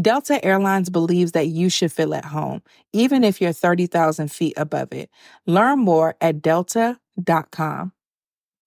[0.00, 2.62] Delta Airlines believes that you should feel at home,
[2.94, 5.10] even if you're 30,000 feet above it.
[5.46, 7.92] Learn more at delta.com.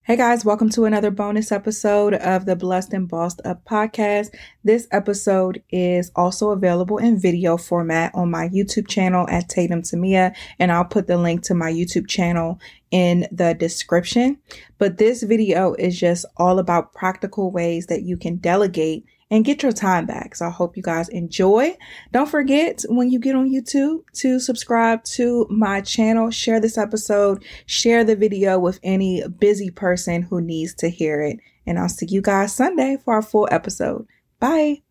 [0.04, 4.28] Hey guys, welcome to another bonus episode of the Blessed and Bossed Up podcast.
[4.62, 10.32] This episode is also available in video format on my YouTube channel at Tatum Temia,
[10.60, 12.60] and I'll put the link to my YouTube channel
[12.92, 14.38] in the description.
[14.78, 19.62] But this video is just all about practical ways that you can delegate and get
[19.62, 20.34] your time back.
[20.36, 21.76] So I hope you guys enjoy.
[22.12, 27.44] Don't forget when you get on YouTube to subscribe to my channel, share this episode,
[27.66, 31.38] share the video with any busy person who needs to hear it.
[31.66, 34.06] And I'll see you guys Sunday for our full episode.
[34.38, 34.82] Bye.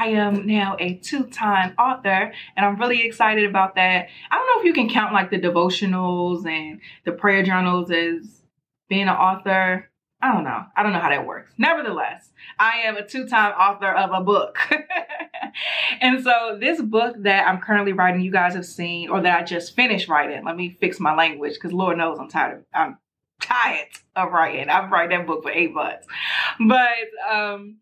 [0.00, 4.08] I am now a two time author, and I'm really excited about that.
[4.30, 8.40] I don't know if you can count like the devotionals and the prayer journals as
[8.88, 9.90] being an author.
[10.22, 10.64] I don't know.
[10.74, 11.52] I don't know how that works.
[11.58, 14.58] Nevertheless, I am a two time author of a book.
[16.00, 19.44] and so, this book that I'm currently writing, you guys have seen, or that I
[19.44, 20.46] just finished writing.
[20.46, 22.96] Let me fix my language because Lord knows I'm tired of, I'm
[23.42, 24.70] tired of writing.
[24.70, 26.06] I've written that book for eight months.
[26.58, 27.76] But, um,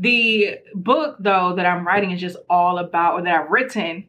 [0.00, 4.08] the book, though, that I'm writing is just all about, or that I've written,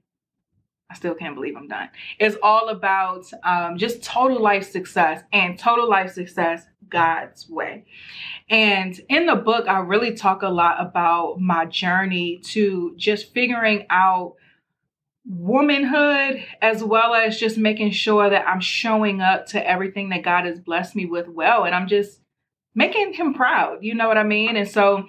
[0.89, 1.89] I still can't believe I'm done,
[2.19, 7.85] is all about um, just total life success and total life success God's way.
[8.49, 13.87] And in the book, I really talk a lot about my journey to just figuring
[13.89, 14.35] out
[15.25, 20.45] womanhood as well as just making sure that I'm showing up to everything that God
[20.45, 21.65] has blessed me with well.
[21.65, 22.19] And I'm just
[22.73, 23.79] making him proud.
[23.81, 24.55] You know what I mean?
[24.55, 25.07] And so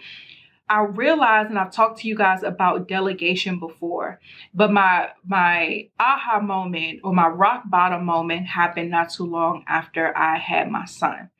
[0.70, 4.20] I realized, and I've talked to you guys about delegation before,
[4.54, 10.16] but my my aha moment or my rock bottom moment happened not too long after
[10.16, 11.30] I had my son.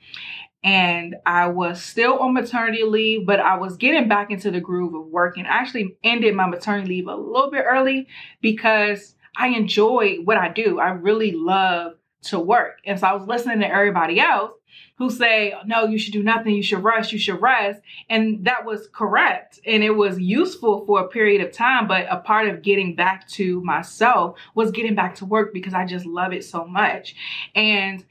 [0.65, 4.95] And I was still on maternity leave, but I was getting back into the groove
[4.95, 5.47] of working.
[5.47, 8.09] I actually ended my maternity leave a little bit early
[8.43, 10.81] because I enjoy what I do.
[10.81, 12.79] I really love to work.
[12.85, 14.53] And so I was listening to everybody else
[14.99, 17.81] who say, no, you should do nothing, you should rest, you should rest.
[18.09, 19.59] And that was correct.
[19.67, 21.89] And it was useful for a period of time.
[21.89, 25.87] But a part of getting back to myself was getting back to work because I
[25.87, 27.15] just love it so much.
[27.55, 28.05] And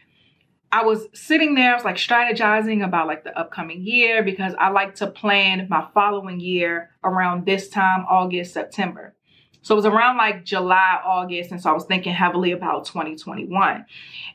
[0.72, 4.70] I was sitting there, I was like strategizing about like the upcoming year because I
[4.70, 9.16] like to plan my following year around this time, August, September.
[9.62, 11.52] So it was around like July, August.
[11.52, 13.86] And so I was thinking heavily about 2021.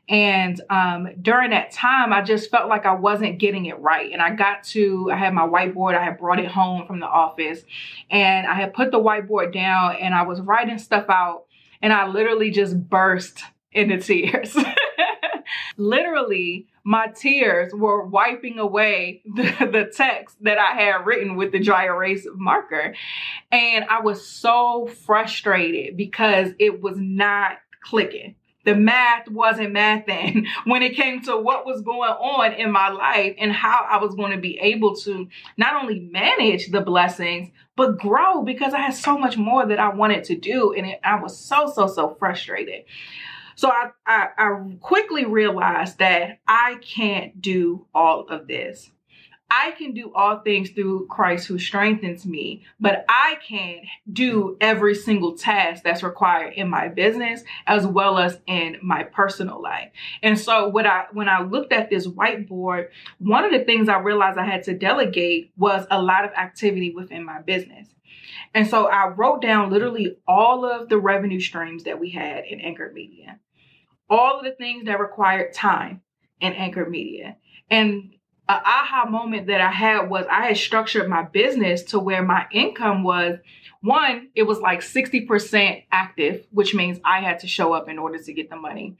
[0.09, 4.13] And um, during that time, I just felt like I wasn't getting it right.
[4.13, 7.07] And I got to, I had my whiteboard, I had brought it home from the
[7.07, 7.63] office,
[8.11, 11.45] and I had put the whiteboard down and I was writing stuff out.
[11.81, 13.43] And I literally just burst
[13.73, 14.57] into tears.
[15.77, 21.59] literally, my tears were wiping away the, the text that I had written with the
[21.59, 22.95] dry erase marker.
[23.50, 28.36] And I was so frustrated because it was not clicking.
[28.65, 33.34] The math wasn't mathing when it came to what was going on in my life
[33.39, 37.98] and how I was going to be able to not only manage the blessings, but
[37.98, 40.72] grow because I had so much more that I wanted to do.
[40.72, 42.84] And I was so, so, so frustrated.
[43.56, 48.91] So I, I, I quickly realized that I can't do all of this.
[49.51, 54.95] I can do all things through Christ who strengthens me, but I can't do every
[54.95, 59.91] single task that's required in my business as well as in my personal life.
[60.22, 63.98] And so what I when I looked at this whiteboard, one of the things I
[63.98, 67.86] realized I had to delegate was a lot of activity within my business.
[68.54, 72.60] And so I wrote down literally all of the revenue streams that we had in
[72.60, 73.39] Anchor Media,
[74.09, 76.03] all of the things that required time
[76.41, 77.36] in Anchor Media.
[77.71, 78.15] And
[78.48, 82.47] an aha moment that I had was I had structured my business to where my
[82.53, 83.39] income was
[83.84, 88.18] one, it was like 60% active, which means I had to show up in order
[88.18, 88.97] to get the money.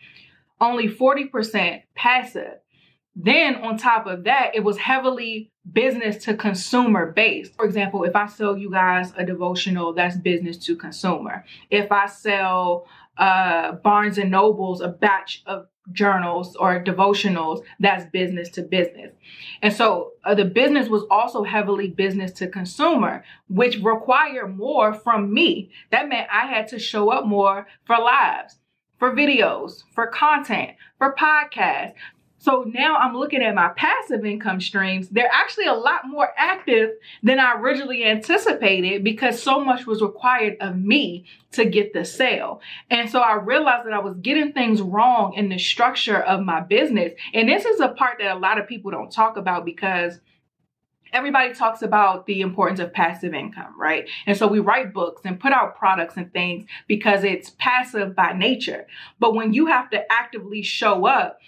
[0.61, 2.59] Only 40% passive.
[3.17, 7.55] Then on top of that, it was heavily business to consumer based.
[7.55, 11.47] For example, if I sell you guys a devotional, that's business to consumer.
[11.71, 12.87] If I sell
[13.19, 19.13] uh, Barnes and Nobles a batch of journals or devotionals, that's business to business.
[19.61, 25.33] And so uh, the business was also heavily business to consumer, which required more from
[25.33, 25.71] me.
[25.91, 28.59] That meant I had to show up more for lives
[28.99, 31.95] for videos, for content, for podcasts,
[32.45, 35.09] so now I'm looking at my passive income streams.
[35.09, 36.91] They're actually a lot more active
[37.23, 42.61] than I originally anticipated because so much was required of me to get the sale.
[42.91, 46.61] And so I realized that I was getting things wrong in the structure of my
[46.61, 47.15] business.
[47.33, 50.21] And this is a part that a lot of people don't talk about because
[51.15, 54.07] everybody talks about the importance of passive income, right?
[54.27, 58.35] And so we write books and put out products and things because it's passive by
[58.35, 58.87] nature.
[59.19, 61.39] But when you have to actively show up,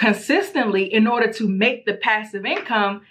[0.00, 3.02] consistently in order to make the passive income,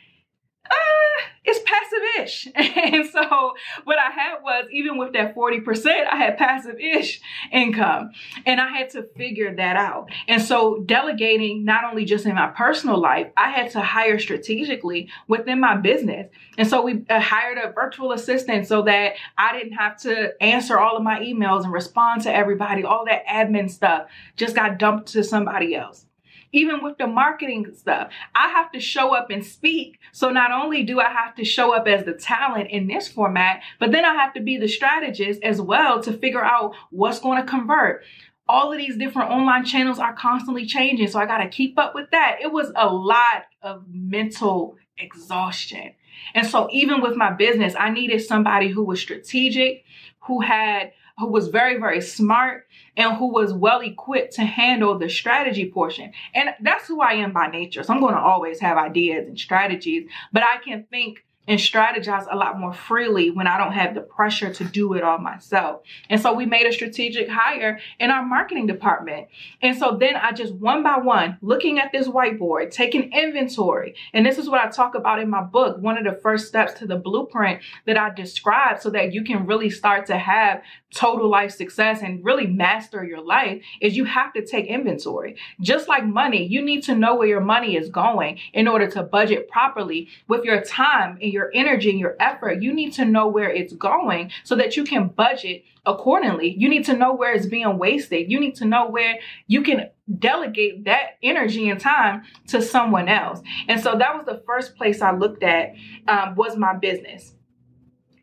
[0.65, 2.47] uh, it's passive-ish.
[2.55, 3.53] and so
[3.83, 7.21] what I had was even with that 40%, I had passive-ish
[7.51, 8.09] income.
[8.43, 10.09] And I had to figure that out.
[10.27, 15.11] And so delegating not only just in my personal life, I had to hire strategically
[15.27, 16.31] within my business.
[16.57, 20.79] And so we uh, hired a virtual assistant so that I didn't have to answer
[20.79, 22.83] all of my emails and respond to everybody.
[22.83, 24.07] All that admin stuff
[24.37, 26.07] just got dumped to somebody else
[26.51, 28.11] even with the marketing stuff.
[28.35, 29.99] I have to show up and speak.
[30.11, 33.61] So not only do I have to show up as the talent in this format,
[33.79, 37.41] but then I have to be the strategist as well to figure out what's going
[37.41, 38.03] to convert
[38.49, 41.07] all of these different online channels are constantly changing.
[41.07, 42.39] So I got to keep up with that.
[42.41, 45.93] It was a lot of mental exhaustion.
[46.33, 49.85] And so even with my business, I needed somebody who was strategic,
[50.21, 55.09] who had who was very, very smart and who was well equipped to handle the
[55.09, 56.11] strategy portion.
[56.33, 57.83] And that's who I am by nature.
[57.83, 62.27] So I'm going to always have ideas and strategies, but I can think and strategize
[62.31, 65.81] a lot more freely when I don't have the pressure to do it all myself.
[66.07, 69.27] And so we made a strategic hire in our marketing department.
[69.63, 73.95] And so then I just one by one, looking at this whiteboard, taking inventory.
[74.13, 75.79] And this is what I talk about in my book.
[75.79, 79.47] One of the first steps to the blueprint that I describe so that you can
[79.47, 80.61] really start to have
[80.93, 85.35] total life success and really master your life is you have to take inventory.
[85.61, 89.01] Just like money, you need to know where your money is going in order to
[89.01, 92.61] budget properly with your time and your energy and your effort.
[92.61, 96.53] You need to know where it's going so that you can budget accordingly.
[96.57, 98.29] You need to know where it's being wasted.
[98.29, 99.89] You need to know where you can
[100.19, 103.39] delegate that energy and time to someone else.
[103.69, 105.75] And so that was the first place I looked at
[106.07, 107.33] um, was my business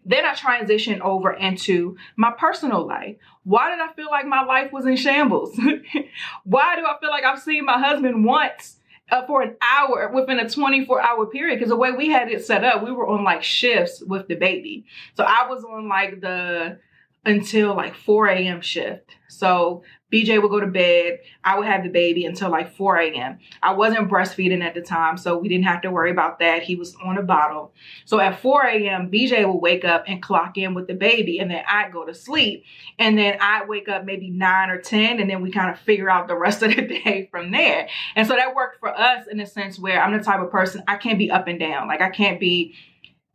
[0.08, 3.16] then I transitioned over into my personal life.
[3.42, 5.58] Why did I feel like my life was in shambles?
[6.44, 8.75] Why do I feel like I've seen my husband once
[9.10, 11.58] uh, for an hour within a 24 hour period?
[11.58, 14.34] Because the way we had it set up, we were on like shifts with the
[14.34, 14.84] baby.
[15.14, 16.78] So I was on like the
[17.24, 18.60] until like 4 a.m.
[18.60, 19.16] shift.
[19.28, 19.82] So
[20.12, 21.18] BJ would go to bed.
[21.42, 23.38] I would have the baby until like 4 a.m.
[23.62, 26.62] I wasn't breastfeeding at the time, so we didn't have to worry about that.
[26.62, 27.72] He was on a bottle.
[28.04, 31.50] So at 4 a.m., BJ would wake up and clock in with the baby, and
[31.50, 32.64] then I'd go to sleep.
[32.98, 36.08] And then I'd wake up maybe 9 or 10, and then we kind of figure
[36.08, 37.88] out the rest of the day from there.
[38.14, 40.84] And so that worked for us in a sense where I'm the type of person
[40.86, 41.88] I can't be up and down.
[41.88, 42.74] Like I can't be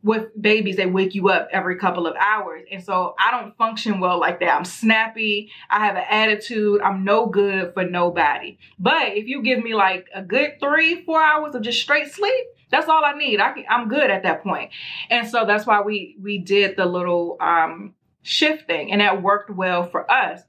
[0.02, 2.62] with babies, they wake you up every couple of hours.
[2.70, 4.56] And so I don't function well like that.
[4.56, 5.50] I'm snappy.
[5.70, 6.80] I have an attitude.
[6.82, 8.58] I'm no good for nobody.
[8.78, 12.46] But if you give me like a good three, four hours of just straight sleep,
[12.70, 13.40] that's all I need.
[13.40, 14.72] I can, I'm good at that point.
[15.10, 19.82] And so that's why we, we did the little, um, shifting and that worked well
[19.88, 20.42] for us.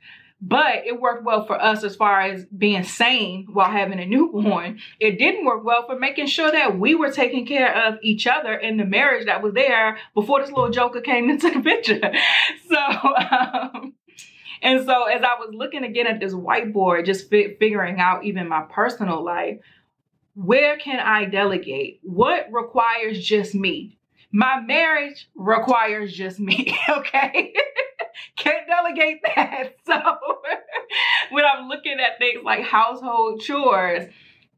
[0.45, 4.79] But it worked well for us as far as being sane while having a newborn.
[4.99, 8.53] It didn't work well for making sure that we were taking care of each other
[8.53, 12.01] in the marriage that was there before this little joker came into the picture.
[12.69, 13.93] So, um,
[14.63, 18.47] and so as I was looking again at this whiteboard, just fi- figuring out even
[18.47, 19.59] my personal life,
[20.35, 21.99] where can I delegate?
[22.01, 23.99] What requires just me?
[24.31, 27.53] My marriage requires just me, okay?
[28.43, 29.75] Can't delegate that.
[29.85, 29.93] So
[31.31, 34.09] when I'm looking at things like household chores,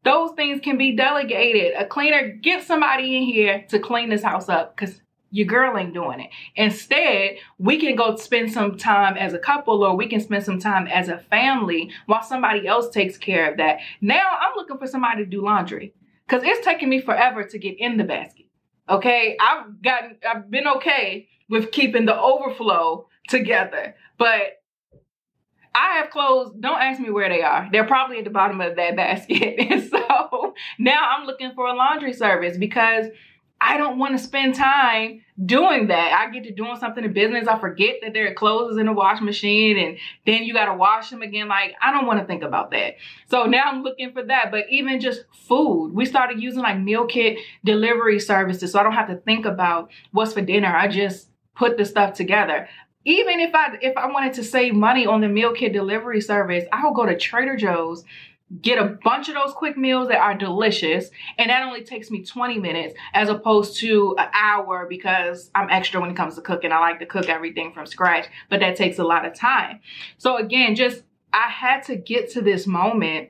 [0.03, 1.73] those things can be delegated.
[1.77, 5.93] A cleaner, get somebody in here to clean this house up because your girl ain't
[5.93, 6.29] doing it.
[6.55, 10.59] Instead, we can go spend some time as a couple or we can spend some
[10.59, 13.79] time as a family while somebody else takes care of that.
[14.01, 15.93] Now I'm looking for somebody to do laundry
[16.27, 18.45] because it's taking me forever to get in the basket.
[18.89, 19.37] Okay.
[19.39, 24.61] I've gotten, I've been okay with keeping the overflow together, but
[25.75, 26.53] I have clothes.
[26.57, 27.67] Don't ask me where they are.
[27.69, 29.55] They're probably at the bottom of that basket.
[29.59, 33.07] and so now I'm looking for a laundry service because
[33.59, 36.13] I don't want to spend time doing that.
[36.13, 37.47] I get to doing something in business.
[37.47, 40.75] I forget that there are clothes in the wash machine and then you got to
[40.75, 41.47] wash them again.
[41.47, 42.95] Like, I don't want to think about that.
[43.29, 44.51] So now I'm looking for that.
[44.51, 48.71] But even just food, we started using like meal kit delivery services.
[48.71, 50.73] So I don't have to think about what's for dinner.
[50.73, 52.67] I just put the stuff together
[53.05, 56.65] even if I if I wanted to save money on the meal kit delivery service,
[56.73, 58.03] I would go to Trader Joe's,
[58.61, 62.23] get a bunch of those quick meals that are delicious, and that only takes me
[62.23, 66.71] 20 minutes as opposed to an hour because I'm extra when it comes to cooking.
[66.71, 69.81] I like to cook everything from scratch, but that takes a lot of time.
[70.17, 73.29] So again, just I had to get to this moment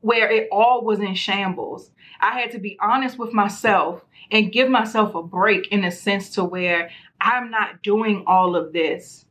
[0.00, 1.90] where it all was in shambles.
[2.20, 6.30] I had to be honest with myself and give myself a break in a sense
[6.30, 9.24] to where I'm not doing all of this.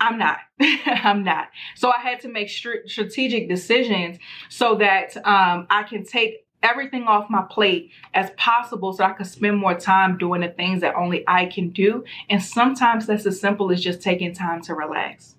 [0.00, 0.38] I'm not.
[0.60, 1.48] I'm not.
[1.76, 7.28] So I had to make strategic decisions so that um, I can take everything off
[7.28, 11.22] my plate as possible so I can spend more time doing the things that only
[11.28, 12.04] I can do.
[12.30, 15.36] And sometimes that's as simple as just taking time to relax,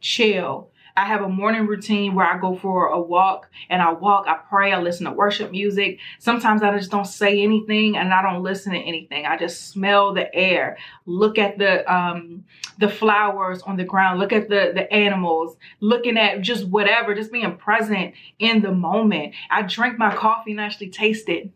[0.00, 4.26] chill, I have a morning routine where I go for a walk and I walk,
[4.28, 5.98] I pray, I listen to worship music.
[6.18, 9.24] Sometimes I just don't say anything and I don't listen to anything.
[9.26, 12.44] I just smell the air, look at the um
[12.78, 17.32] the flowers on the ground, look at the the animals, looking at just whatever, just
[17.32, 19.34] being present in the moment.
[19.50, 21.50] I drink my coffee and actually taste it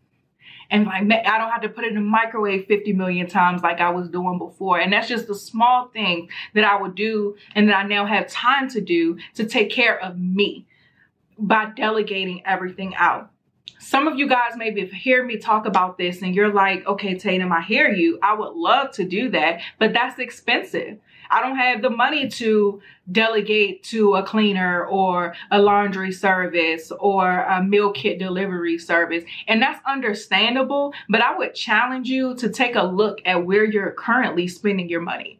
[0.69, 3.79] and like I don't have to put it in the microwave 50 million times like
[3.79, 4.79] I was doing before.
[4.79, 8.27] And that's just the small thing that I would do and that I now have
[8.27, 10.65] time to do to take care of me
[11.37, 13.31] by delegating everything out.
[13.79, 17.51] Some of you guys maybe hear me talk about this and you're like, okay, Tatum,
[17.51, 18.19] I hear you.
[18.21, 20.97] I would love to do that, but that's expensive.
[21.29, 22.81] I don't have the money to
[23.11, 29.23] delegate to a cleaner or a laundry service or a meal kit delivery service.
[29.47, 33.91] And that's understandable, but I would challenge you to take a look at where you're
[33.91, 35.39] currently spending your money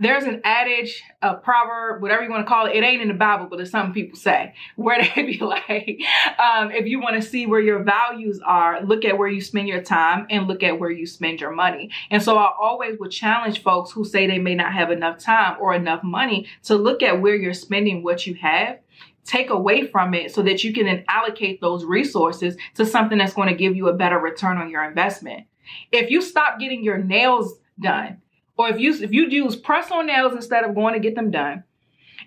[0.00, 2.74] there's an adage, a proverb, whatever you want to call it.
[2.74, 6.00] It ain't in the Bible, but it's something people say where they be like,
[6.38, 9.68] um, if you want to see where your values are, look at where you spend
[9.68, 11.90] your time and look at where you spend your money.
[12.10, 15.58] And so I always would challenge folks who say they may not have enough time
[15.60, 18.78] or enough money to look at where you're spending what you have
[19.26, 23.34] take away from it so that you can then allocate those resources to something that's
[23.34, 25.46] going to give you a better return on your investment.
[25.92, 28.22] If you stop getting your nails done,
[28.60, 31.30] or if you if you use press on nails instead of going to get them
[31.30, 31.64] done,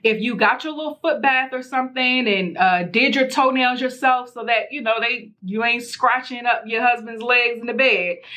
[0.04, 4.34] if you got your little foot bath or something and uh, did your toenails yourself
[4.34, 8.18] so that you know they you ain't scratching up your husband's legs in the bed.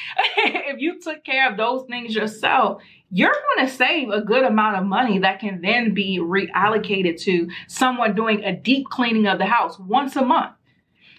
[0.68, 4.76] If you took care of those things yourself you're going to save a good amount
[4.76, 9.46] of money that can then be reallocated to someone doing a deep cleaning of the
[9.46, 10.55] house once a month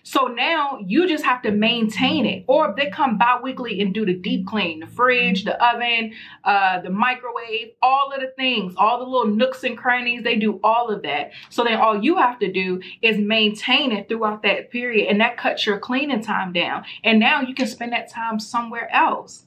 [0.07, 2.45] so now you just have to maintain it.
[2.47, 6.13] Or if they come bi-weekly and do the deep clean, the fridge, the oven,
[6.45, 10.61] uh, the microwave, all of the things, all the little nooks and crannies, they do
[10.63, 11.31] all of that.
[11.49, 15.09] So then all you have to do is maintain it throughout that period.
[15.09, 16.85] And that cuts your cleaning time down.
[17.03, 19.43] And now you can spend that time somewhere else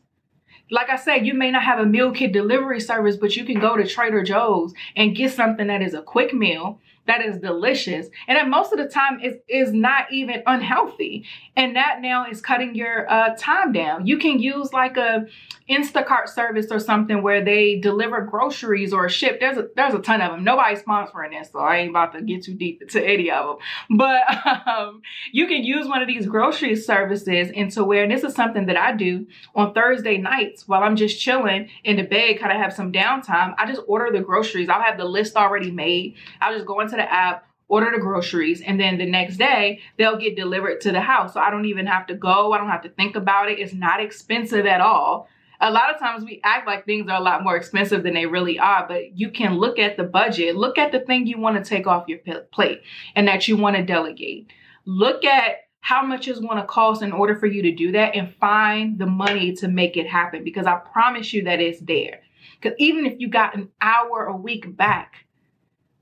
[0.73, 3.59] like I said, you may not have a meal kit delivery service, but you can
[3.59, 6.79] go to Trader Joe's and get something that is a quick meal
[7.11, 8.09] that is delicious.
[8.29, 11.27] And that most of the time is is not even unhealthy.
[11.57, 14.07] And that now is cutting your uh, time down.
[14.07, 15.27] You can use like a
[15.69, 19.41] instacart service or something where they deliver groceries or ship.
[19.41, 22.23] There's a there's a ton of them nobody's sponsoring this so i ain't about to
[22.23, 24.23] get too deep into any of them but
[24.69, 25.01] um,
[25.33, 28.93] you can use one of these grocery services into where this is something that i
[28.93, 32.93] do on thursday nights while i'm just chilling in the bed kind of have some
[32.93, 34.69] downtime i just order the groceries.
[34.69, 36.15] I'll have the list already made.
[36.41, 40.19] I'll just go into the app, order the groceries, and then the next day they'll
[40.19, 41.35] get delivered to the house.
[41.35, 42.53] So I don't even have to go.
[42.53, 43.59] I don't have to think about it.
[43.59, 45.29] It's not expensive at all.
[45.63, 48.25] A lot of times we act like things are a lot more expensive than they
[48.25, 51.63] really are, but you can look at the budget, look at the thing you want
[51.63, 52.19] to take off your
[52.51, 52.83] plate
[53.15, 54.51] and that you want to delegate.
[54.87, 58.15] Look at how much it's going to cost in order for you to do that
[58.15, 62.21] and find the money to make it happen because I promise you that it's there.
[62.61, 65.27] Because even if you got an hour a week back,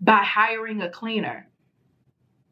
[0.00, 1.46] by hiring a cleaner.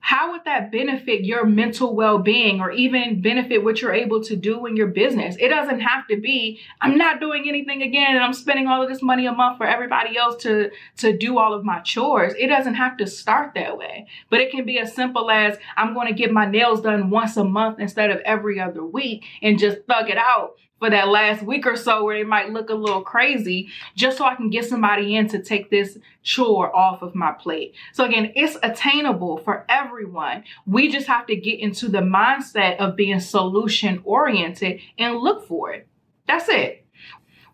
[0.00, 4.64] how would that benefit your mental well-being or even benefit what you're able to do
[4.66, 8.32] in your business it doesn't have to be i'm not doing anything again and i'm
[8.32, 11.64] spending all of this money a month for everybody else to to do all of
[11.64, 15.30] my chores it doesn't have to start that way but it can be as simple
[15.30, 18.84] as i'm going to get my nails done once a month instead of every other
[18.84, 22.52] week and just thug it out for that last week or so where it might
[22.52, 26.74] look a little crazy just so I can get somebody in to take this chore
[26.74, 27.74] off of my plate.
[27.92, 30.44] So again, it's attainable for everyone.
[30.66, 35.72] We just have to get into the mindset of being solution oriented and look for
[35.72, 35.88] it.
[36.26, 36.84] That's it.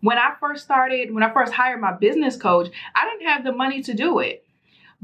[0.01, 3.53] When I first started, when I first hired my business coach, I didn't have the
[3.53, 4.42] money to do it.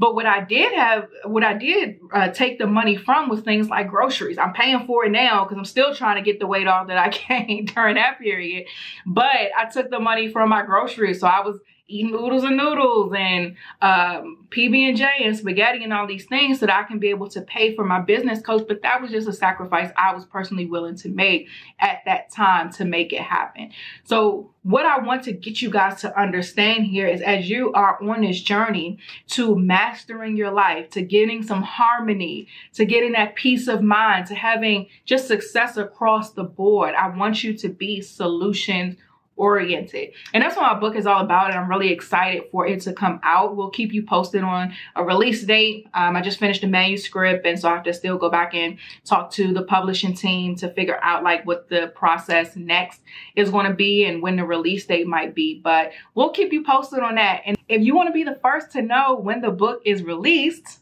[0.00, 3.68] But what I did have, what I did uh, take the money from was things
[3.68, 4.38] like groceries.
[4.38, 6.96] I'm paying for it now because I'm still trying to get the weight off that
[6.96, 7.08] I
[7.46, 8.66] gained during that period.
[9.04, 11.20] But I took the money from my groceries.
[11.20, 16.24] So I was eating noodles and noodles and um, PB&J and spaghetti and all these
[16.24, 18.64] things so that I can be able to pay for my business coach.
[18.66, 21.48] But that was just a sacrifice I was personally willing to make
[21.80, 23.72] at that time to make it happen.
[24.04, 28.02] So what I want to get you guys to understand here is as you are
[28.02, 33.68] on this journey to mastering your life, to getting some harmony, to getting that peace
[33.68, 38.96] of mind, to having just success across the board, I want you to be solutions
[39.36, 40.10] oriented.
[40.34, 41.50] And that's what my book is all about.
[41.50, 43.56] And I'm really excited for it to come out.
[43.56, 45.88] We'll keep you posted on a release date.
[45.94, 47.46] Um, I just finished the manuscript.
[47.46, 50.68] And so I have to still go back and talk to the publishing team to
[50.68, 53.00] figure out like what the process next
[53.34, 55.60] is going to be and when the release date might be.
[55.62, 57.42] But we'll keep you posted on that.
[57.46, 60.80] And if you want to be the first to know when the book is released,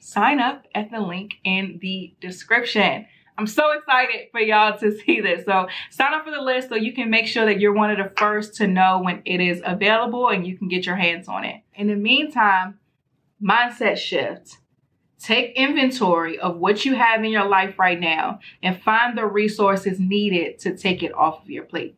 [0.00, 3.06] sign up at the link in the description.
[3.40, 5.46] I'm so excited for y'all to see this.
[5.46, 7.96] So sign up for the list so you can make sure that you're one of
[7.96, 11.46] the first to know when it is available and you can get your hands on
[11.46, 11.62] it.
[11.74, 12.78] In the meantime,
[13.42, 14.58] mindset shift.
[15.18, 19.98] Take inventory of what you have in your life right now and find the resources
[19.98, 21.96] needed to take it off of your plate.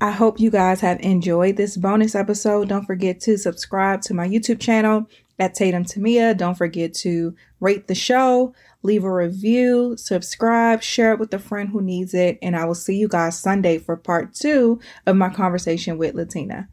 [0.00, 2.68] I hope you guys have enjoyed this bonus episode.
[2.68, 5.06] Don't forget to subscribe to my YouTube channel
[5.38, 6.36] at Tatum Temia.
[6.36, 8.54] Don't forget to rate the show,
[8.86, 12.38] leave a review, subscribe, share it with a friend who needs it.
[12.40, 16.68] And I will see you guys Sunday for part two of my conversation with Latina.